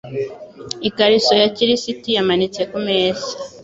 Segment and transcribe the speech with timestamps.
[0.87, 3.29] Ikariso ya kirisiti yamanitse kumeza.